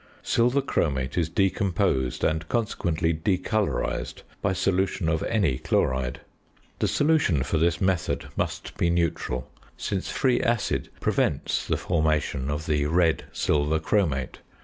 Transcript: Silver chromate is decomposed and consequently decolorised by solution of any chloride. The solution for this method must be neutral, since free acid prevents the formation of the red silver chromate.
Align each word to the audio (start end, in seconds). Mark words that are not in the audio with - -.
Silver 0.23 0.63
chromate 0.63 1.15
is 1.15 1.29
decomposed 1.29 2.23
and 2.23 2.49
consequently 2.49 3.13
decolorised 3.13 4.23
by 4.41 4.51
solution 4.51 5.07
of 5.07 5.21
any 5.21 5.59
chloride. 5.59 6.21
The 6.79 6.87
solution 6.87 7.43
for 7.43 7.59
this 7.59 7.79
method 7.79 8.25
must 8.35 8.75
be 8.77 8.89
neutral, 8.89 9.47
since 9.77 10.09
free 10.09 10.41
acid 10.41 10.89
prevents 10.99 11.67
the 11.67 11.77
formation 11.77 12.49
of 12.49 12.65
the 12.65 12.87
red 12.87 13.25
silver 13.31 13.77
chromate. 13.79 14.39